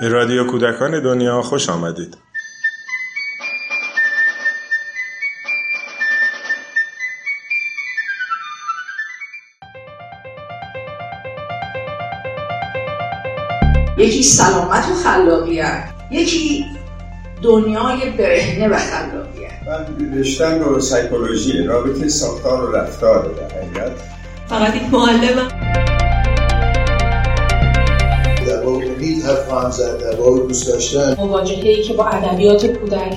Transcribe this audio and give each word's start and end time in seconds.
به 0.00 0.08
رادیو 0.08 0.44
کودکان 0.44 1.02
دنیا 1.02 1.42
خوش 1.42 1.68
آمدید. 1.68 2.16
یکی 13.98 14.22
سلامت 14.22 14.88
و 14.88 14.94
خلاقیت 14.94 15.84
یکی 16.10 16.66
دنیای 17.42 18.10
برهنه 18.10 18.68
و 18.68 18.76
خلاقیت. 18.76 19.50
من 19.66 20.18
رشتم 20.18 20.60
رو 20.60 20.80
سایکولوژی 20.80 21.62
رابطه 21.62 22.08
ساختار 22.08 22.70
و 22.70 22.76
رفتار 22.76 23.34
در 23.34 23.56
حقیقت. 23.56 23.92
فقط 24.48 24.76
یک 24.76 24.82
معلمم. 24.82 25.59
امید 29.50 29.64
حرف 29.64 29.72
زد 29.72 30.00
در 30.00 30.20
واقع 30.20 30.46
دوست 30.46 30.68
داشتن. 30.68 31.16
مواجهه 31.18 31.82
که 31.82 31.94
با 31.94 32.06
ادبیات 32.06 32.66
کودک 32.66 33.16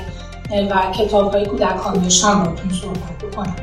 و 0.71 0.91
کتاب 0.97 1.33
های 1.33 1.45
کودکان 1.45 1.93
داشتم 1.93 2.43
باتون 2.43 2.71
صحبت 2.81 3.31
بکنم. 3.31 3.55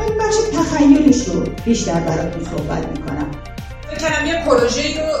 من 0.00 0.18
بخش 0.18 0.36
تخیلش 0.54 1.28
رو 1.28 1.40
بیشتر 1.64 2.00
براتون 2.00 2.44
صحبت 2.44 2.86
می‌کنم. 2.88 3.30
فکر 3.90 4.00
کردم 4.00 4.26
یه 4.26 4.44
پروژه 4.44 4.82
رو 5.00 5.12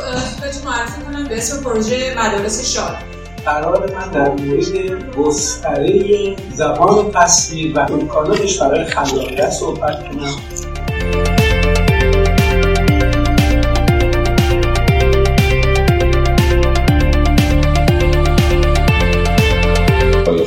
بهتون 0.42 0.62
معرفی 0.64 1.00
کنم 1.02 1.28
به 1.28 1.36
اسم 1.36 1.62
پروژه 1.62 2.14
مدارس 2.18 2.74
شاد. 2.74 2.96
قرار 3.44 3.94
من 3.94 4.10
در 4.10 4.28
مورد 4.28 5.16
گستره 5.16 6.36
زبان 6.54 7.10
تصویر 7.10 7.78
و 7.78 7.80
امکاناتش 7.80 8.58
برای 8.58 8.84
خلاقیت 8.84 9.50
صحبت 9.50 10.08
کنم. 10.08 10.34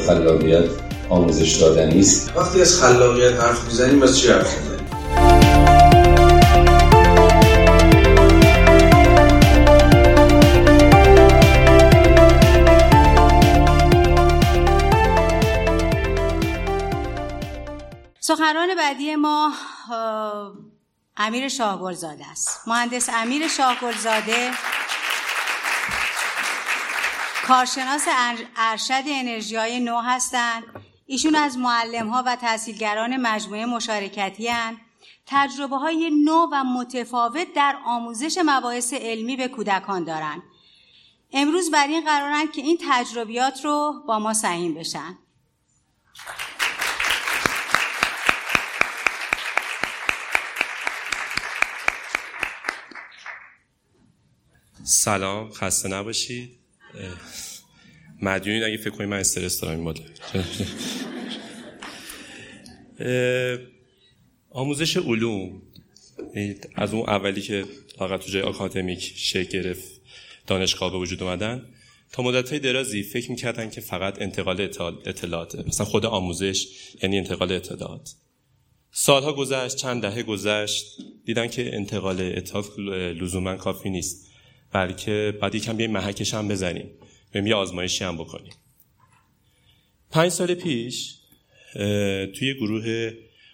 خلاقیت 0.10 0.70
آموزش 1.10 1.56
دادنی 1.56 2.00
است. 2.00 2.38
وقتی 2.38 2.62
از 2.62 2.82
خلاقیت 2.82 3.34
حرف 3.34 3.64
می‌زنیم 3.64 4.04
از 4.04 4.20
چی 4.20 4.28
حرف 4.28 4.58
می‌زنیم؟ 4.58 4.80
سخنران 18.20 18.76
بعدی 18.78 19.16
ما 19.16 19.52
امیر 21.18 21.48
شاهگلزاده 21.48 22.24
است. 22.32 22.62
مهندس 22.68 23.10
امیر 23.14 23.48
شاهگلزاده 23.48 24.50
کارشناس 27.50 28.06
ارشد 28.58 29.04
انرژی 29.08 29.56
های 29.56 29.80
نو 29.80 30.02
هستند. 30.02 30.64
ایشون 31.06 31.36
از 31.36 31.58
معلم 31.58 32.08
ها 32.10 32.24
و 32.26 32.36
تحصیلگران 32.36 33.18
مجموعه 33.18 33.66
مشارکتی 33.66 34.48
هستند. 34.48 34.78
تجربه 35.26 35.78
های 35.78 36.10
نو 36.10 36.48
و 36.52 36.64
متفاوت 36.64 37.54
در 37.56 37.78
آموزش 37.86 38.38
مباحث 38.46 38.94
علمی 38.94 39.36
به 39.36 39.48
کودکان 39.48 40.04
دارند. 40.04 40.44
امروز 41.34 41.72
بر 41.72 41.88
این 41.88 42.06
قرارند 42.06 42.52
که 42.52 42.62
این 42.62 42.78
تجربیات 42.90 43.66
رو 43.66 44.04
با 44.08 44.20
ما 44.20 44.34
سهیم 44.34 44.74
بشن. 44.74 45.18
سلام 54.84 55.52
خسته 55.52 55.90
نباشید. 55.90 56.59
مدیونید 58.22 58.64
اگه 58.64 58.78
فکر 58.78 58.90
کنید 58.90 59.10
من 59.10 59.18
استرس 59.18 59.60
دارم 59.62 59.80
این 59.80 59.84
مدل. 59.84 60.04
آموزش 64.50 64.98
علوم. 64.98 65.62
از 66.76 66.94
اون 66.94 67.10
اولی 67.10 67.42
که 67.42 67.66
فقط 68.00 68.20
تو 68.20 68.32
جای 68.32 68.42
آکادمیک 68.42 69.14
شکل 69.16 69.50
گرفت 69.50 70.02
دانشگاه 70.48 70.92
به 70.92 70.98
وجود 70.98 71.24
اومدن. 71.24 71.66
تا 72.12 72.24
مدت 72.24 72.50
های 72.50 72.60
درازی 72.60 73.04
فکر 73.04 73.32
می‌کردن 73.32 73.70
که 73.70 73.82
فقط 73.82 74.22
انتقال 74.22 74.62
اطلاعاته 75.06 75.64
مثلا 75.68 75.86
خود 75.86 76.06
آموزش 76.06 76.68
یعنی 77.04 77.18
انتقال 77.18 77.52
اطلاعات. 77.52 78.14
سالها 78.92 79.34
گذشت 79.34 79.76
چند 79.76 80.02
دهه 80.02 80.24
گذشت 80.24 80.86
دیدن 81.26 81.48
که 81.48 81.76
انتقال 81.76 82.22
اطلاعات 82.22 82.80
لزوما 83.22 83.56
کافی 83.56 83.90
نیست. 83.90 84.29
بلکه 84.72 85.38
بعد 85.42 85.56
یکم 85.56 85.78
بیایم 85.78 85.92
محکش 85.92 86.34
هم 86.34 86.48
بزنیم. 86.48 86.90
بریم 87.34 87.48
یه 87.48 87.56
آزمایشی 87.56 88.04
هم 88.04 88.18
بکنیم. 88.18 88.54
پنج 90.12 90.32
سال 90.32 90.54
پیش 90.54 91.16
توی 92.36 92.54
گروه 92.54 93.14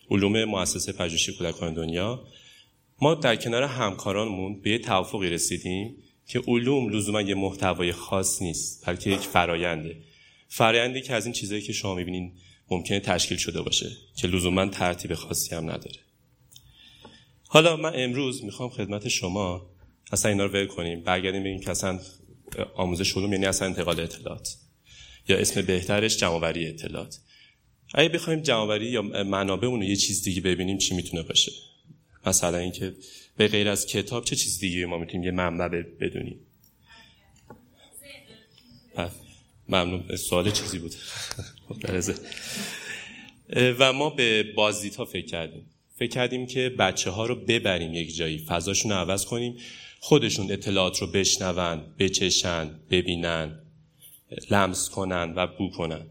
علوم 0.09 0.43
مؤسسه 0.43 0.91
پژوهشی 0.91 1.33
کودکان 1.33 1.73
دنیا 1.73 2.27
ما 3.01 3.15
در 3.15 3.35
کنار 3.35 3.63
همکارانمون 3.63 4.61
به 4.61 4.69
یه 4.69 4.79
توافقی 4.79 5.29
رسیدیم 5.29 5.95
که 6.27 6.41
علوم 6.47 6.89
لزوما 6.89 7.21
یه 7.21 7.35
محتوای 7.35 7.91
خاص 7.91 8.41
نیست 8.41 8.87
بلکه 8.87 9.09
یک 9.09 9.19
فراینده 9.19 9.97
فرایندی 10.47 11.01
که 11.01 11.13
از 11.13 11.25
این 11.25 11.33
چیزایی 11.33 11.61
که 11.61 11.73
شما 11.73 11.95
می‌بینین 11.95 12.33
ممکنه 12.71 12.99
تشکیل 12.99 13.37
شده 13.37 13.61
باشه 13.61 13.91
که 14.17 14.27
لزوما 14.27 14.65
ترتیب 14.65 15.13
خاصی 15.13 15.55
هم 15.55 15.63
نداره. 15.63 15.99
حالا 17.47 17.75
من 17.77 17.91
امروز 17.95 18.43
می‌خوام 18.43 18.69
خدمت 18.69 19.07
شما 19.07 19.74
اصلا 20.11 20.31
اینا 20.31 20.45
رو 20.45 20.51
ول 20.51 20.65
کنیم. 20.65 21.01
برگردیم 21.01 21.43
بگیم 21.43 21.59
که 21.59 21.71
اصلا 21.71 21.99
آموزش 22.75 23.17
علوم 23.17 23.33
یعنی 23.33 23.45
اصلا 23.45 23.67
انتقال 23.67 23.99
اطلاعات. 23.99 24.57
یا 25.27 25.37
اسم 25.37 25.61
بهترش 25.61 26.17
جمعآوری 26.17 26.67
اطلاعات. 26.67 27.19
اگه 27.93 28.09
بخوایم 28.09 28.41
جمعآوری 28.41 28.85
یا 28.85 29.01
منابع 29.01 29.67
اون 29.67 29.81
یه 29.81 29.95
چیز 29.95 30.23
دیگه 30.23 30.41
ببینیم 30.41 30.77
چی 30.77 30.95
می‌تونه 30.95 31.23
باشه؟ 31.23 31.51
مثلا 32.25 32.57
اینکه 32.57 32.93
به 33.37 33.47
غیر 33.47 33.69
از 33.69 33.85
کتاب 33.85 34.25
چه 34.25 34.35
چیز 34.35 34.59
دیگه 34.59 34.85
ما 34.85 34.97
می‌تونیم 34.97 35.23
یه 35.23 35.31
منبع 35.31 35.81
بدونیم؟ 36.01 36.39
ممنون. 39.69 40.15
سوال 40.15 40.51
چیزی 40.51 40.79
بود. 40.79 40.95
و 43.79 43.93
ما 43.93 44.09
به 44.09 44.43
بازدیدها 44.43 45.05
فکر 45.05 45.25
کردیم. 45.25 45.65
فکر 45.95 46.09
کردیم 46.09 46.47
که 46.47 46.69
بچه 46.69 47.09
ها 47.09 47.25
رو 47.25 47.35
ببریم 47.35 47.93
یک 47.93 48.15
جایی. 48.15 48.37
فضاشون 48.37 48.91
رو 48.91 48.97
عوض 48.97 49.25
کنیم. 49.25 49.57
خودشون 50.07 50.51
اطلاعات 50.51 50.97
رو 50.97 51.07
بشنون 51.07 51.83
بچشن 51.99 52.79
ببینن 52.91 53.59
لمس 54.51 54.89
کنن 54.89 55.33
و 55.35 55.47
بو 55.47 55.69
کنن. 55.69 56.05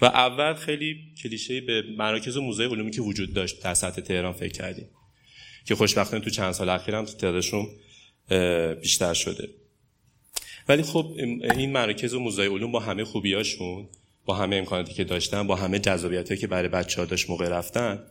و 0.00 0.04
اول 0.04 0.54
خیلی 0.54 0.96
کلیشه 1.22 1.60
به 1.60 1.82
مراکز 1.98 2.36
و 2.36 2.42
موزه 2.42 2.64
علومی 2.64 2.90
که 2.90 3.02
وجود 3.02 3.32
داشت 3.34 3.62
در 3.62 3.74
سطح 3.74 4.00
تهران 4.00 4.32
فکر 4.32 4.52
کردیم. 4.52 4.88
که 5.64 5.74
خوشبختانه 5.74 6.24
تو 6.24 6.30
چند 6.30 6.52
سال 6.52 6.68
اخیر 6.68 6.94
هم 6.94 7.04
تعدادشون 7.04 7.66
بیشتر 8.80 9.14
شده. 9.14 9.48
ولی 10.68 10.82
خب 10.82 11.14
این 11.56 11.72
مراکز 11.72 12.14
و 12.14 12.20
موزه 12.20 12.42
علوم 12.42 12.72
با 12.72 12.80
همه 12.80 13.04
خوبیاشون 13.04 13.88
با 14.24 14.34
همه 14.34 14.56
امکاناتی 14.56 14.94
که 14.94 15.04
داشتن 15.04 15.46
با 15.46 15.56
همه 15.56 15.78
جذابیتی 15.78 16.36
که 16.36 16.46
برای 16.46 16.68
بچه 16.68 17.00
ها 17.00 17.06
داشت 17.06 17.30
موقع 17.30 17.48
رفتن 17.48 18.06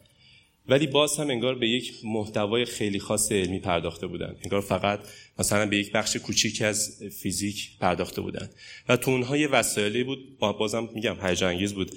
ولی 0.69 0.87
باز 0.87 1.17
هم 1.17 1.29
انگار 1.29 1.55
به 1.55 1.69
یک 1.69 1.93
محتوای 2.03 2.65
خیلی 2.65 2.99
خاص 2.99 3.31
علمی 3.31 3.59
پرداخته 3.59 4.07
بودن. 4.07 4.35
انگار 4.43 4.61
فقط 4.61 4.99
مثلا 5.39 5.65
به 5.65 5.77
یک 5.77 5.91
بخش 5.91 6.17
کوچیکی 6.17 6.65
از 6.65 7.03
فیزیک 7.21 7.69
پرداخته 7.79 8.21
بودن. 8.21 8.49
و 8.89 8.97
تو 8.97 9.11
اونها 9.11 9.37
یه 9.37 9.47
وسایلی 9.47 10.03
بود. 10.03 10.37
بازم 10.39 10.89
میگم 10.93 11.15
هیجان 11.21 11.67
بود. 11.67 11.91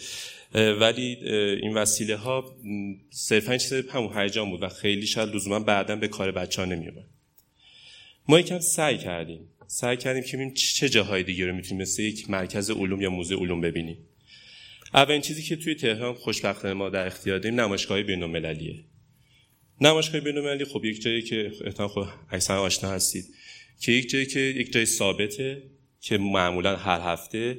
ولی 0.55 1.17
این 1.63 1.75
وسیله 1.75 2.17
ها 2.17 2.57
صرفا 3.11 3.57
چیز 3.57 3.73
همون 3.73 4.19
هیجان 4.19 4.51
بود 4.51 4.63
و 4.63 4.69
خیلی 4.69 5.07
شاید 5.07 5.35
لزوما 5.35 5.59
بعدا 5.59 5.97
به 5.97 6.09
کار 6.09 6.31
بچه 6.31 6.63
ها 6.63 6.69
نمیومد 6.69 7.05
ما 8.29 8.41
یکم 8.41 8.59
سعی 8.59 8.99
کردیم. 8.99 9.41
سعی 9.67 9.97
کردیم 9.97 10.23
که 10.23 10.37
ببینیم 10.37 10.55
چه 10.55 10.89
جاهای 10.89 11.23
دیگه 11.23 11.47
رو 11.47 11.55
می‌تونیم 11.55 11.83
مثل 11.83 12.03
یک 12.03 12.31
مرکز 12.31 12.71
علوم 12.71 13.01
یا 13.01 13.11
موزه 13.11 13.35
علوم 13.35 13.61
ببینیم. 13.61 13.99
اولین 14.95 15.21
چیزی 15.21 15.43
که 15.43 15.57
توی 15.57 15.75
تهران 15.75 16.15
خوشبختانه 16.15 16.75
ما 16.75 16.89
در 16.89 17.07
اختیار 17.07 17.39
داریم 17.39 17.61
نمایشگاه 17.61 18.03
بین‌المللیه. 18.03 18.85
نمایشگاه 19.81 20.21
بین‌المللی 20.21 20.65
خب 20.65 20.85
یک 20.85 21.03
جایی 21.03 21.23
که 21.23 21.53
احتمال 21.65 21.89
خود 21.89 22.09
اکثرا 22.31 22.63
آشنا 22.63 22.91
هستید 22.91 23.25
که 23.81 23.93
یک 23.93 24.11
جایی 24.11 24.27
که 24.27 24.41
یک 24.41 24.73
جای 24.73 24.87
ثابته 24.87 25.63
که 26.01 26.19
معمولا 26.19 26.77
هر 26.77 27.01
هفته 27.13 27.59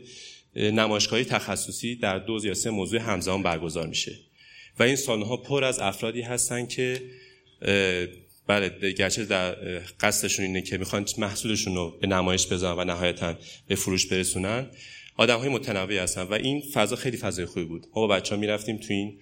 نمایشگاهی 0.56 1.24
تخصصی 1.24 1.96
در 1.96 2.20
دو 2.20 2.40
یا 2.44 2.54
سه 2.54 2.70
موضوع 2.70 3.00
همزمان 3.00 3.44
برگزار 3.44 3.88
میشه. 3.88 4.16
و 4.80 4.84
این 4.84 4.96
سالن‌ها 4.96 5.38
پر 5.38 5.64
از 5.64 5.80
افرادی 5.80 6.22
هستن 6.22 6.66
که 6.66 7.02
بله 8.50 8.92
گرچه 8.92 9.26
در 9.26 9.52
قصدشون 10.00 10.46
اینه 10.46 10.62
که 10.62 10.78
می‌خوان 10.78 11.06
محصولشون 11.18 11.76
رو 11.76 11.98
به 12.02 12.08
نمایش 12.08 12.48
بذارن 12.48 12.80
و 12.80 12.84
نهایتا 12.84 13.36
به 13.68 13.76
فروش 13.76 14.06
برسونن 14.06 14.68
آدم 15.18 15.40
های 15.40 15.50
متنوعی 15.50 15.98
هستن 15.98 16.22
و 16.22 16.34
این 16.34 16.62
فضا 16.74 16.96
خیلی 16.96 17.18
فضای 17.18 17.46
خوبی 17.46 17.66
بود. 17.66 17.88
ما 17.96 18.08
با 18.08 18.08
بچه 18.08 18.36
ها 18.36 18.42
می‌رفتیم 18.42 18.78
تو 18.78 18.94
این 18.94 19.20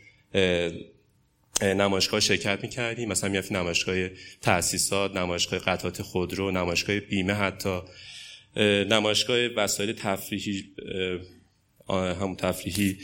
نمایشگاه 1.61 2.19
شرکت 2.19 2.59
می‌کردیم 2.63 3.09
مثلا 3.09 3.29
می‌رفتیم 3.29 3.57
نمایشگاه 3.57 4.07
تاسیسات 4.41 5.17
نمایشگاه 5.17 5.59
قطعات 5.59 6.01
خودرو 6.01 6.51
نمایشگاه 6.51 6.99
بیمه 6.99 7.33
حتی 7.33 7.79
نمایشگاه 8.89 9.37
وسایل 9.37 9.93
تفریحی 9.93 10.63
هم 11.89 12.35
تفریحی 12.35 12.97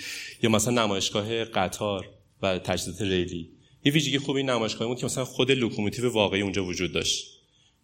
یا 0.43 0.49
مثلا 0.49 0.83
نمایشگاه 0.83 1.45
قطار 1.45 2.09
و 2.41 2.59
تجهیزات 2.59 3.01
ریلی. 3.01 3.49
یه 3.85 3.91
ویژگی 3.91 4.17
خوب 4.17 4.35
این 4.35 4.49
نمایشگاه 4.49 4.87
بود 4.87 4.99
که 4.99 5.05
مثلا 5.05 5.25
خود 5.25 5.51
لوکوموتیو 5.51 6.09
واقعی 6.09 6.41
اونجا 6.41 6.65
وجود 6.65 6.91
داشت. 6.91 7.25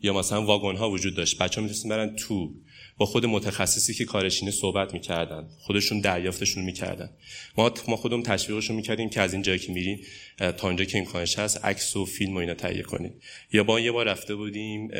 یا 0.01 0.13
مثلا 0.13 0.45
واگن 0.45 0.75
ها 0.77 0.89
وجود 0.89 1.15
داشت. 1.15 1.37
بچه‌ها 1.37 1.61
می‌تونستن 1.61 1.89
برن 1.89 2.15
تو 2.15 2.53
با 2.97 3.05
خود 3.05 3.25
متخصصی 3.25 3.93
که 3.93 4.05
کارش 4.05 4.34
اینه 4.34 4.51
صحبت 4.51 4.93
می‌کردن. 4.93 5.47
خودشون 5.59 5.99
دریافتشون 5.99 6.63
می‌کردن. 6.63 7.09
ما 7.57 7.71
ما 7.87 7.95
خودمون 7.95 8.23
تشویقشون 8.23 8.75
می‌کردیم 8.75 9.09
که 9.09 9.21
از 9.21 9.33
این 9.33 9.41
جایی 9.41 9.59
که 9.59 9.71
میریم 9.71 10.01
تا 10.37 10.67
اونجا 10.67 10.85
که 10.85 10.97
امکانش 10.97 11.39
هست 11.39 11.65
عکس 11.65 11.95
و 11.95 12.05
فیلم 12.05 12.35
و 12.35 12.37
اینا 12.37 12.53
تهیه 12.53 12.81
کنیم. 12.81 13.13
یا 13.53 13.63
با 13.63 13.79
یه 13.79 13.91
بار 13.91 14.05
رفته 14.05 14.35
بودیم 14.35 14.91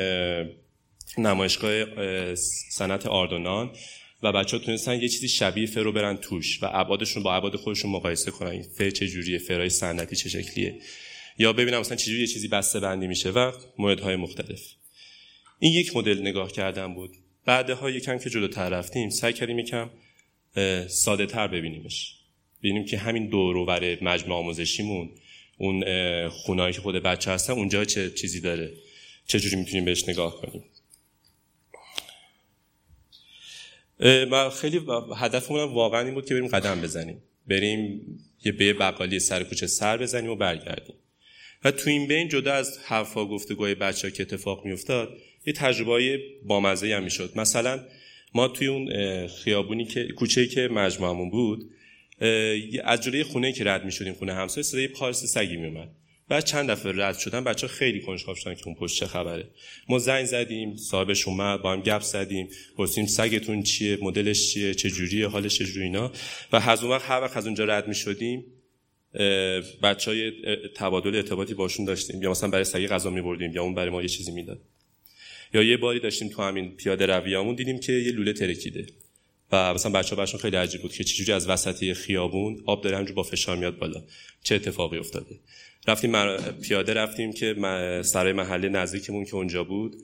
نمایشگاه 1.17 1.85
صنعت 2.69 3.07
آرد 3.07 3.35
و 3.35 3.44
نان. 3.44 3.71
و 4.23 4.31
بچه 4.31 4.57
ها 4.57 4.63
تونستن 4.63 5.01
یه 5.01 5.09
چیزی 5.09 5.29
شبیه 5.29 5.65
فرو 5.65 5.91
برن 5.91 6.17
توش 6.17 6.63
و 6.63 6.69
ابعادشون 6.71 7.23
با 7.23 7.35
ابعاد 7.35 7.55
خودشون 7.55 7.91
مقایسه 7.91 8.31
کنن. 8.31 8.49
این 8.49 8.63
فر 8.63 8.74
چه 8.74 8.89
جوریه؟ 8.89 9.37
فرای 9.37 9.69
صنعتی 9.69 10.15
چه 10.15 10.29
شکلیه؟ 10.29 10.79
یا 11.37 11.53
ببینم 11.53 11.79
مثلا 11.79 11.95
چجوری 11.95 12.19
یه 12.19 12.27
چیزی 12.27 12.47
بسته 12.47 12.79
بندی 12.79 13.07
میشه 13.07 13.29
و 13.29 13.51
موردهای 13.77 14.15
مختلف. 14.15 14.61
این 15.59 15.73
یک 15.73 15.95
مدل 15.95 16.21
نگاه 16.21 16.51
کردن 16.51 16.93
بود. 16.93 17.15
بعدها 17.45 17.89
یکم 17.89 18.17
که 18.17 18.29
جلوتر 18.29 18.69
رفتیم 18.69 19.09
سعی 19.09 19.33
کردیم 19.33 19.59
یکم 19.59 19.89
ساده 20.87 21.25
تر 21.25 21.47
ببینیمش. 21.47 22.15
ببینیم 22.59 22.85
که 22.85 22.97
همین 22.97 23.29
دور 23.29 23.57
و 23.57 23.65
بر 23.65 24.03
مجموعه 24.03 24.39
آموزشیمون 24.39 25.09
اون 25.57 25.83
خونهایی 26.29 26.73
که 26.73 26.81
خود 26.81 26.95
بچه 26.95 27.31
هستن 27.31 27.53
اونجا 27.53 27.85
چه 27.85 28.11
چیزی 28.11 28.41
داره؟ 28.41 28.73
چه 29.27 29.39
جوری 29.39 29.55
می‌تونیم 29.55 29.85
بهش 29.85 30.09
نگاه 30.09 30.41
کنیم؟ 30.41 30.63
و 33.99 34.49
خیلی 34.49 34.81
هدفمون 35.17 35.63
واقعا 35.63 36.01
این 36.01 36.13
بود 36.13 36.25
که 36.25 36.33
بریم 36.33 36.47
قدم 36.47 36.81
بزنیم. 36.81 37.21
بریم 37.47 38.01
یه 38.45 38.51
به 38.51 38.73
بقالی 38.73 39.19
سر 39.19 39.43
کوچه 39.43 39.67
سر 39.67 39.97
بزنیم 39.97 40.29
و 40.29 40.35
برگردیم. 40.35 40.95
و 41.63 41.71
تو 41.71 41.89
این 41.89 42.07
بین 42.07 42.27
جدا 42.27 42.53
از 42.53 42.79
حرفا 42.83 43.25
گفتگوهای 43.25 43.75
بچه 43.75 44.07
ها 44.07 44.11
که 44.11 44.23
اتفاق 44.23 44.65
میافتاد 44.65 45.17
یه 45.45 45.53
تجربه 45.53 46.19
بامزه 46.45 46.95
هم 46.95 47.03
می‌شد. 47.03 47.31
مثلا 47.35 47.79
ما 48.33 48.47
توی 48.47 48.67
اون 48.67 48.87
خیابونی 49.27 49.85
که 49.85 50.07
کوچه‌ای 50.07 50.47
که 50.47 50.67
مجموعمون 50.67 51.29
بود 51.29 51.71
از 52.83 53.01
جلوی 53.01 53.23
خونه 53.23 53.51
که 53.51 53.63
رد 53.63 53.85
می‌شدیم 53.85 54.13
خونه 54.13 54.33
همسایه 54.33 54.63
صدای 54.63 54.87
پارس 54.87 55.25
سگی 55.25 55.57
میومد 55.57 55.89
بعد 56.29 56.45
چند 56.45 56.69
دفعه 56.69 56.91
رد 56.95 57.17
شدن 57.17 57.43
بچه 57.43 57.67
ها 57.67 57.73
خیلی 57.73 58.01
کنجکاو 58.01 58.35
شدن 58.35 58.55
که 58.55 58.67
اون 58.67 58.75
پشت 58.75 58.99
چه 58.99 59.07
خبره. 59.07 59.47
ما 59.89 59.99
زنگ 59.99 60.25
زدیم 60.25 60.77
صاحبش 60.77 61.27
اومد 61.27 61.61
با 61.61 61.73
هم 61.73 61.81
گپ 61.81 62.01
زدیم 62.01 62.49
گفتیم 62.77 63.05
سگتون 63.05 63.63
چیه 63.63 63.97
مدلش 64.01 64.53
چیه 64.53 64.73
چه 64.73 64.89
جوریه 64.89 65.27
حالش 65.27 65.57
چه 65.57 65.81
اینا. 65.81 66.11
و 66.51 66.55
از 66.55 66.83
اون 66.83 66.91
وقت 66.91 67.09
هر 67.09 67.21
وقت 67.21 67.37
از 67.37 67.45
اونجا 67.45 67.65
رد 67.65 67.87
می‌شدیم 67.87 68.45
بچه 69.83 70.11
های 70.11 70.31
تبادل 70.75 71.15
ارتباطی 71.15 71.53
باشون 71.53 71.85
داشتیم. 71.85 72.23
یا 72.23 72.31
مثلا 72.31 72.49
برای 72.49 72.63
سگی 72.63 72.87
غذا 72.87 73.09
میبردیم 73.09 73.53
یا 73.53 73.63
اون 73.63 73.75
برای 73.75 73.89
ما 73.89 74.01
یه 74.01 74.07
چیزی 74.07 74.31
می‌داد. 74.31 74.61
یا 75.53 75.63
یه 75.63 75.77
باری 75.77 75.99
داشتیم 75.99 76.29
تو 76.29 76.41
همین 76.41 76.75
پیاده 76.75 77.05
رویامون 77.05 77.55
دیدیم 77.55 77.79
که 77.79 77.93
یه 77.93 78.11
لوله 78.11 78.33
ترکیده. 78.33 78.85
و 79.51 79.73
مثلا 79.73 79.91
بچه 79.91 80.15
برشون 80.15 80.39
خیلی 80.39 80.55
عجیب 80.55 80.81
بود 80.81 80.93
که 80.93 81.03
چجوری 81.03 81.31
از 81.31 81.49
وسطی 81.49 81.93
خیابون 81.93 82.63
آب 82.65 82.83
داره 82.83 82.97
همجور 82.97 83.15
با 83.15 83.23
فشار 83.23 83.57
میاد 83.57 83.77
بالا. 83.77 84.03
چه 84.43 84.55
اتفاقی 84.55 84.97
افتاده. 84.97 85.39
رفتیم 85.87 86.37
پیاده 86.51 86.93
رفتیم 86.93 87.33
که 87.33 87.55
سرای 88.05 88.33
محله 88.33 88.69
نزدیکمون 88.69 89.25
که 89.25 89.35
اونجا 89.35 89.63
بود 89.63 89.95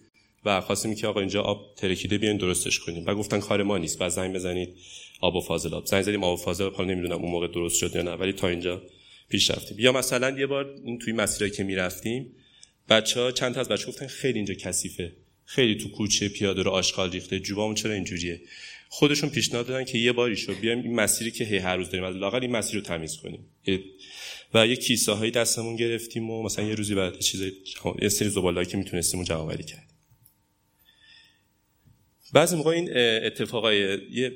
و 0.45 0.61
خواستیم 0.61 0.95
که 0.95 1.07
آقا 1.07 1.19
اینجا 1.19 1.41
آب 1.41 1.75
ترکیده 1.75 2.17
بیاین 2.17 2.37
درستش 2.37 2.79
کنیم. 2.79 3.03
و 3.05 3.15
گفتن 3.15 3.39
کار 3.39 3.63
ما 3.63 3.77
نیست. 3.77 3.99
بعد 3.99 4.09
زنگ 4.09 4.35
بزنید 4.35 4.69
آب 5.21 5.35
و 5.35 5.41
فاضلاب 5.41 5.85
زنگ 5.85 6.01
زدیم 6.01 6.23
آب 6.23 6.39
و 6.39 6.43
فاضلاب 6.43 6.73
حالا 6.73 6.93
نمی‌دونم 6.93 7.21
اون 7.21 7.31
موقع 7.31 7.47
درست 7.47 7.77
شد 7.77 7.95
یا 7.95 8.01
نه 8.01 8.11
ولی 8.11 8.33
تا 8.33 8.47
اینجا 8.47 8.81
پیش 9.29 9.51
رفتیم. 9.51 9.79
یا 9.79 9.91
مثلا 9.91 10.39
یه 10.39 10.47
بار 10.47 10.75
این 10.85 10.99
توی 10.99 11.13
مسیری 11.13 11.51
که 11.51 11.63
می‌رفتیم 11.63 12.31
بچه 12.89 13.19
ها 13.19 13.31
چند 13.31 13.53
تا 13.53 13.59
از 13.59 13.69
بچه 13.69 13.87
گفتن 13.87 14.07
خیلی 14.07 14.39
اینجا 14.39 14.53
کثیفه. 14.53 15.11
خیلی 15.45 15.75
تو 15.75 15.89
کوچه 15.89 16.29
پیاده 16.29 16.61
رو 16.61 16.71
آشغال 16.71 17.11
ریخته. 17.11 17.39
جوبامون 17.39 17.75
چرا 17.75 17.93
اینجوریه؟ 17.93 18.41
خودشون 18.89 19.29
پیشنهاد 19.29 19.67
دادن 19.67 19.85
که 19.85 19.97
یه 19.97 20.11
باری 20.11 20.37
شو 20.37 20.55
بیایم 20.55 20.79
این 20.83 20.95
مسیری 20.95 21.31
که 21.31 21.43
هی 21.43 21.57
هر 21.57 21.75
روز 21.75 21.89
داریم 21.89 22.03
از 22.03 22.15
لاغر 22.15 22.39
این 22.39 22.51
مسیر 22.51 22.75
رو 22.75 22.81
تمیز 22.81 23.17
کنیم. 23.17 23.45
و 24.53 24.67
یه 24.67 24.75
کیسه 24.75 25.11
هایی 25.11 25.31
دستمون 25.31 25.75
گرفتیم 25.75 26.29
و 26.29 26.43
مثلا 26.43 26.65
یه 26.65 26.75
روزی 26.75 26.95
بعد 26.95 27.19
چیزای 27.19 27.51
یه 28.01 28.09
سری 28.09 28.29
زبالهایی 28.29 28.69
که 28.69 28.77
می‌تونستیم 28.77 29.23
جمع 29.23 29.37
آوری 29.37 29.63
کردیم. 29.63 29.85
بعضی 32.33 32.55
موقع 32.55 32.71
این 32.71 32.89
اتفاقای 32.97 33.99
یه 34.11 34.33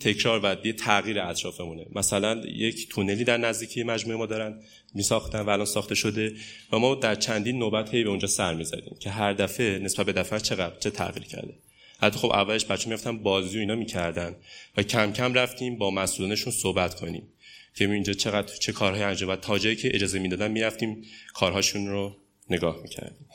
تکرار 0.00 0.40
و 0.44 0.66
یه 0.66 0.72
تغییر 0.72 1.20
اطرافمونه. 1.20 1.86
مثلا 1.94 2.42
یک 2.46 2.88
تونلی 2.88 3.24
در 3.24 3.36
نزدیکی 3.36 3.82
مجموعه 3.82 4.18
ما 4.18 4.26
دارن 4.26 4.62
میساختن 4.94 5.40
و 5.40 5.50
الان 5.50 5.66
ساخته 5.66 5.94
شده 5.94 6.36
و 6.72 6.78
ما 6.78 6.94
در 6.94 7.14
چندین 7.14 7.58
نوبت 7.58 7.94
هی 7.94 8.04
به 8.04 8.10
اونجا 8.10 8.28
سر 8.28 8.54
می‌زدیم 8.54 8.96
که 9.00 9.10
هر 9.10 9.32
دفعه 9.32 9.78
نسبت 9.78 10.06
به 10.06 10.12
دفعه 10.12 10.40
چقدر 10.40 10.78
چه 10.78 10.90
تغییر 10.90 11.26
کرده. 11.26 11.54
حتی 11.98 12.18
خب 12.18 12.30
اولش 12.32 12.64
بچه 12.64 12.90
میفتن 12.90 13.18
بازی 13.18 13.56
و 13.56 13.60
اینا 13.60 13.74
می‌کردن 13.74 14.36
و 14.76 14.82
کم 14.82 15.12
کم 15.12 15.34
رفتیم 15.34 15.78
با 15.78 15.90
مسئولانشون 15.90 16.52
صحبت 16.52 16.94
کنیم 16.94 17.28
که 17.74 17.90
اینجا 17.90 18.12
چقدر 18.12 18.54
چه 18.56 18.72
کارهای 18.72 19.02
انجام 19.02 19.30
و 19.30 19.36
تا 19.36 19.58
جایی 19.58 19.76
که 19.76 19.94
اجازه 19.94 20.18
می‌دادن 20.18 20.50
می‌رفتیم 20.50 21.04
کارهاشون 21.34 21.86
رو 21.86 22.16
نگاه 22.50 22.82
می‌کردیم. 22.82 23.26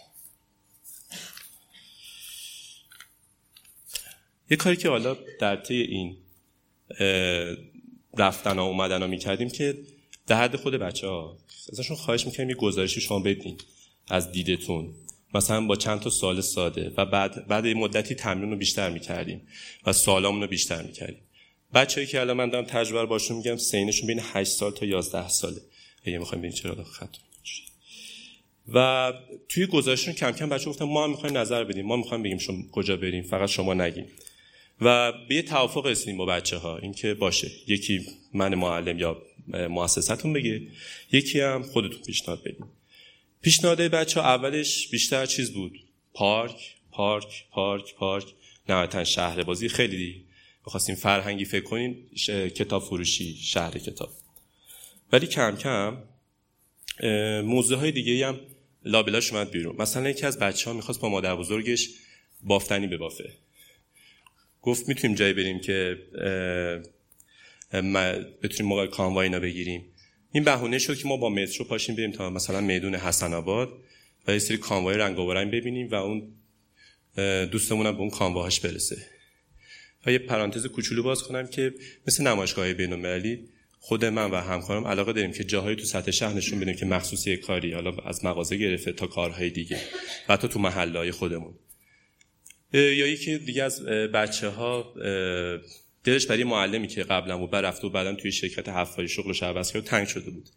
یه 4.49 4.57
کاری 4.57 4.75
که 4.75 4.89
حالا 4.89 5.17
در 5.39 5.55
طی 5.55 5.81
این 5.81 6.17
رفتن 8.17 8.59
ها 8.59 8.65
اومدن 8.65 9.01
ها 9.01 9.07
می‌کردیم 9.07 9.49
که 9.49 9.77
در 10.27 10.43
حد 10.43 10.55
خود 10.55 10.73
بچه 10.73 11.07
ها 11.07 11.37
ازشون 11.71 11.97
خواهش 11.97 12.25
می‌کنیم 12.25 12.49
یه 12.49 12.55
گزارشی 12.55 13.01
شما 13.01 13.19
بدین 13.19 13.57
از 14.07 14.31
دیدتون. 14.31 14.93
مثلا 15.33 15.65
با 15.65 15.75
چند 15.75 15.99
تا 15.99 16.09
سوال 16.09 16.41
ساده 16.41 16.93
و 16.97 17.05
بعد 17.05 17.47
بعد 17.47 17.67
مدتی 17.67 18.15
تمرین 18.15 18.51
رو 18.51 18.57
بیشتر 18.57 18.89
می‌کردیم 18.89 19.47
و 19.85 19.93
سوالامون 19.93 20.41
رو 20.41 20.47
بیشتر 20.47 20.81
می‌کردیم. 20.81 21.21
بچه‌ای 21.73 22.07
که 22.07 22.19
الان 22.19 22.37
من 22.37 22.49
دارم 22.49 22.65
تجربه 22.65 23.05
باشون 23.05 23.37
میگم 23.37 23.57
سینشون 23.57 24.07
بین 24.07 24.19
8 24.23 24.51
سال 24.51 24.71
تا 24.71 24.85
11 24.85 25.29
ساله. 25.29 25.61
اگه 26.03 26.17
می‌خوایم 26.17 26.41
ببین 26.41 26.51
چرا 26.51 26.83
خط. 26.83 27.15
و 28.73 29.13
توی 29.49 29.65
گزارششون 29.65 30.13
کم 30.13 30.31
کم 30.31 30.49
بچه 30.49 30.69
گفتن 30.69 30.85
ما 30.85 31.03
هم 31.03 31.09
می‌خوایم 31.09 31.37
نظر 31.37 31.63
بدیم. 31.63 31.85
ما 31.85 31.95
می‌خوایم 31.95 32.23
بگیم 32.23 32.37
شما 32.37 32.57
کجا 32.71 32.97
بریم. 32.97 33.23
فقط 33.23 33.49
شما 33.49 33.73
نگیم. 33.73 34.05
و 34.81 35.11
به 35.29 35.35
یه 35.35 35.41
توافق 35.41 35.85
رسیدیم 35.85 36.17
با 36.17 36.25
بچه 36.25 36.57
ها 36.57 36.77
اینکه 36.77 37.13
باشه. 37.13 37.51
یکی 37.67 38.05
من 38.33 38.55
معلم 38.55 38.99
یا 38.99 39.21
مؤسستون 39.69 40.33
بگه. 40.33 40.61
یکی 41.11 41.39
هم 41.39 41.63
خودتون 41.63 42.01
پیشنهاد 42.01 42.43
بدیم 42.43 42.65
پیشنهاد 43.41 43.81
بچه 43.81 44.21
ها 44.21 44.27
اولش 44.27 44.87
بیشتر 44.87 45.25
چیز 45.25 45.53
بود. 45.53 45.79
پارک 46.13 46.75
پارک 46.91 47.45
پارک 47.51 47.95
پارک. 47.95 48.25
نهایتا 48.69 49.03
شهر 49.03 49.43
بازی 49.43 49.69
خیلی 49.69 49.97
دی 49.97 50.25
بخواستیم 50.65 50.95
فرهنگی 50.95 51.45
فکر 51.45 51.63
کنیم 51.63 52.09
کتاب 52.55 52.83
فروشی 52.83 53.33
شهر 53.33 53.77
کتاب. 53.77 54.09
ولی 55.11 55.27
کم 55.27 55.55
کم 55.55 55.97
موضوع 57.41 57.77
های 57.77 57.91
دیگه 57.91 58.27
هم 58.27 58.39
لابلاش 58.85 59.33
اومد 59.33 59.51
بیرون. 59.51 59.75
مثلا 59.79 60.09
یکی 60.09 60.25
از 60.25 60.39
بچه 60.39 60.69
ها 60.69 60.75
می‌خواست 60.75 60.99
با 60.99 61.09
مادر 61.09 61.35
بزرگش 61.35 61.89
بافتنی 62.43 62.87
ببافه. 62.87 63.33
گفت 64.61 64.87
می‌تونیم 64.87 65.15
جایی 65.15 65.33
بریم 65.33 65.59
که 65.59 65.97
بتونیم 68.43 68.69
موقع 68.69 68.87
کانوای 68.87 69.27
اینا 69.27 69.39
بگیریم. 69.39 69.90
این 70.31 70.43
بهونه 70.43 70.79
شد 70.79 70.97
که 70.97 71.07
ما 71.07 71.17
با 71.17 71.29
مترو 71.29 71.65
پاشیم 71.65 71.95
بریم 71.95 72.11
تا 72.11 72.29
مثلا 72.29 72.61
میدون 72.61 72.95
حسن 72.95 73.33
آباد 73.33 73.69
و 74.27 74.31
یه 74.31 74.39
سری 74.39 74.57
کانوای 74.57 74.97
رنگ 74.97 75.19
و 75.19 75.33
ببینیم 75.33 75.89
و 75.91 75.95
اون 75.95 76.33
دوستمون 77.45 77.85
هم 77.85 77.93
به 77.93 77.99
اون 77.99 78.09
کانواهاش 78.09 78.59
برسه. 78.59 78.97
و 80.05 80.11
یه 80.11 80.19
پرانتز 80.19 80.65
کوچولو 80.65 81.03
باز 81.03 81.23
کنم 81.23 81.47
که 81.47 81.73
مثل 82.07 82.27
نمایشگاه 82.27 82.73
بین 82.73 82.93
المللی 82.93 83.49
خود 83.79 84.05
من 84.05 84.31
و 84.31 84.35
همکارم 84.35 84.87
علاقه 84.87 85.13
داریم 85.13 85.31
که 85.31 85.43
جاهایی 85.43 85.75
تو 85.75 85.85
سطح 85.85 86.11
شهر 86.11 86.33
نشون 86.33 86.59
بدیم 86.59 86.75
که 86.75 86.85
مخصوصی 86.85 87.37
کاری 87.37 87.73
حالا 87.73 87.91
از 88.05 88.25
مغازه 88.25 88.57
گرفته 88.57 88.91
تا 88.91 89.07
کارهای 89.07 89.49
دیگه 89.49 89.81
و 90.29 90.33
حتی 90.33 90.47
تو 90.47 90.59
محله 90.59 91.11
خودمون. 91.11 91.53
یا 92.73 93.07
یکی 93.07 93.37
دیگه 93.37 93.63
از 93.63 93.85
بچه 93.85 94.49
ها 94.49 94.93
دلش 96.03 96.25
برای 96.25 96.43
معلمی 96.43 96.87
که 96.87 97.03
قبلا 97.03 97.37
بود 97.37 97.55
رفته 97.55 97.87
و 97.87 97.89
بعدا 97.89 98.15
توی 98.15 98.31
شرکت 98.31 98.69
حفاری 98.69 99.07
شغلش 99.07 99.43
عوض 99.43 99.71
کرد 99.71 99.83
تنگ 99.83 100.07
شده 100.07 100.31
بود. 100.31 100.49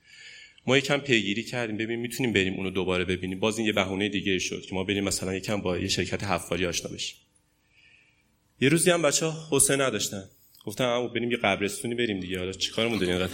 ما 0.66 0.78
یکم 0.78 0.98
پیگیری 0.98 1.42
کردیم 1.42 1.76
ببین 1.76 2.00
می‌تونیم 2.00 2.32
بریم 2.32 2.54
اونو 2.54 2.70
دوباره 2.70 3.04
ببینیم. 3.04 3.40
باز 3.40 3.58
این 3.58 3.66
یه 3.66 3.72
بهونه 3.72 4.08
دیگه 4.08 4.38
شد 4.38 4.62
که 4.62 4.74
ما 4.74 4.84
بریم 4.84 5.04
مثلا 5.04 5.34
یکم 5.34 5.60
با 5.60 5.78
یه 5.78 5.88
شرکت 5.88 6.24
حفاری 6.24 6.66
آشنا 6.66 6.90
بشیم. 6.90 7.16
یه 8.60 8.68
روزی 8.68 8.90
هم 8.90 9.02
بچه 9.02 9.26
ها 9.26 9.32
حوصله 9.50 9.86
نداشتن. 9.86 10.24
گفتن 10.64 10.84
اما 10.84 11.08
بریم 11.08 11.30
یه 11.30 11.36
قبرستونی 11.36 11.94
بریم 11.94 12.20
دیگه. 12.20 12.38
حالا 12.38 12.52
چیکارمون 12.52 12.98
داریم؟ 12.98 13.28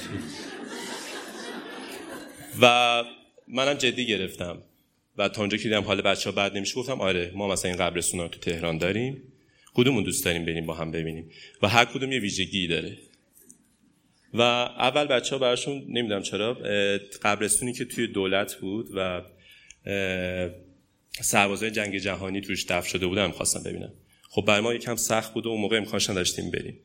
و 2.61 3.05
منم 3.49 3.75
جدی 3.75 4.07
گرفتم. 4.07 4.63
و 5.17 5.29
تا 5.29 5.41
اونجا 5.41 5.57
که 5.57 5.63
دیدم 5.63 5.83
حال 5.83 6.03
بچه 6.03 6.31
ها 6.31 6.37
بد 6.37 6.57
نمیشه 6.57 6.75
گفتم 6.75 7.01
آره 7.01 7.33
ما 7.35 7.49
مثلا 7.49 7.71
این 7.71 7.81
قبرستون 7.81 8.21
رو 8.21 8.29
تو 8.29 8.41
تهران 8.41 8.79
داریم. 8.79 9.23
کدومون 9.75 10.05
دوست 10.05 10.25
داریم 10.25 10.45
بریم 10.45 10.67
با 10.67 10.75
هم 10.75 10.91
ببینیم؟ 10.91 11.31
و 11.63 11.69
هر 11.69 11.85
کدوم 11.85 12.13
یه 12.13 12.19
ویژگی 12.19 12.67
داره. 12.67 12.99
و 14.35 14.41
اول 14.41 15.05
بچه 15.05 15.31
ها 15.31 15.39
براشون 15.39 15.85
نمی‌دونم 15.89 16.23
چرا 16.23 16.55
قبرستونی 17.23 17.73
که 17.73 17.85
توی 17.85 18.07
دولت 18.07 18.55
بود 18.55 18.89
و 18.95 19.23
سربازای 21.21 21.71
جنگ 21.71 21.99
جهانی 21.99 22.41
توش 22.41 22.67
دفن 22.67 22.89
شده 22.89 23.07
بودن 23.07 23.27
می‌خواستم 23.27 23.63
ببینم 23.63 23.93
خب 24.31 24.45
برای 24.47 24.61
ما 24.61 24.75
یکم 24.75 24.97
سخت 24.97 25.35
بود 25.35 25.47
و 25.47 25.49
اون 25.49 25.61
موقع 25.61 25.77
امکانش 25.77 26.11
نداشتیم 26.11 26.51
بریم. 26.51 26.79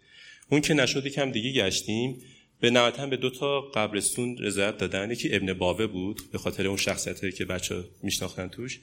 اون 0.50 0.62
که 0.62 0.74
نشد 0.74 1.06
یکم 1.06 1.32
دیگه 1.32 1.52
گشتیم. 1.52 2.22
به 2.60 2.70
نهایتا 2.70 3.08
به 3.08 3.18
دو 3.18 3.30
تا 3.30 3.62
قبرستون 3.62 4.38
رضایت 4.38 4.78
دادن. 4.78 5.12
یکی 5.12 5.36
ابن 5.36 5.54
باوه 5.54 5.88
بود 5.88 6.22
به 6.32 6.38
خاطر 6.38 6.68
اون 6.68 6.78
شخصیتی 6.78 7.32
که 7.32 7.46
بچه 7.46 7.84
میشناختن 8.04 8.48
توش. 8.48 8.80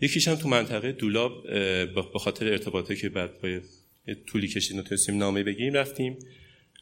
یکیش 0.00 0.28
هم 0.28 0.34
تو 0.34 0.48
منطقه 0.48 0.92
دولاب 0.92 1.42
به 2.12 2.18
خاطر 2.18 2.48
ارتباطی 2.48 2.96
که 2.96 3.08
بعد 3.08 3.40
با 3.40 3.60
طولی 4.26 4.48
کشید 4.48 4.76
نتونستیم 4.76 5.18
نامه 5.18 5.42
بگیریم 5.42 5.72
رفتیم 5.72 6.18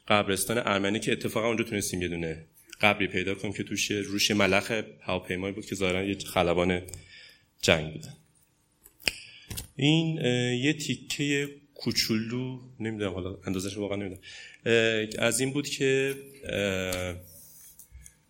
قبرستان 0.07 0.57
ارمنی 0.57 0.99
که 0.99 1.11
اتفاقا 1.11 1.47
اونجا 1.47 1.63
تونستیم 1.63 2.01
یه 2.01 2.07
دونه 2.07 2.45
قبری 2.81 3.07
پیدا 3.07 3.35
کنیم 3.35 3.53
که 3.53 3.63
توش 3.63 3.91
روش 3.91 4.31
ملخ 4.31 4.71
هواپیمایی 5.01 5.53
بود 5.53 5.65
که 5.65 5.75
ظاهرا 5.75 6.03
یه 6.03 6.17
خلبان 6.17 6.81
جنگ 7.61 7.93
بودن 7.93 8.13
این 9.75 10.17
یه 10.55 10.73
تیکه 10.73 11.49
کوچولو 11.73 12.59
نمی‌دونم 12.79 13.13
حالا 13.13 13.37
اندازش 13.47 13.77
واقعا 13.77 13.97
نمی‌دونم. 13.97 14.21
از 15.19 15.39
این 15.39 15.53
بود 15.53 15.69
که 15.69 16.15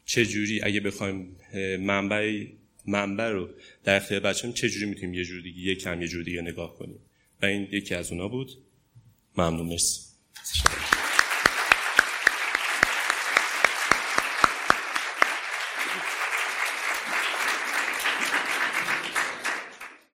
چه 0.06 0.26
جوری 0.26 0.62
اگه 0.64 0.80
بخوایم 0.80 1.38
منبع 1.80 2.46
منبع 2.88 3.30
رو 3.30 3.50
در 3.84 3.96
اختیار 3.96 4.20
بچه‌ها 4.20 4.54
چه 4.54 4.70
جوری 4.70 4.86
می‌تونیم 4.86 5.14
یه 5.14 5.24
جور 5.24 5.42
دیگه 5.42 5.60
یه 5.60 5.76
کم 5.76 6.02
یه 6.02 6.08
جور 6.08 6.24
دیگه 6.24 6.42
نگاه 6.42 6.78
کنیم؟ 6.78 7.00
و 7.42 7.46
این 7.46 7.68
یکی 7.72 7.96
از 7.96 8.12
اونا 8.12 8.28
بود. 8.28 8.52
ممنون 9.38 9.68
مرسی. 9.68 10.02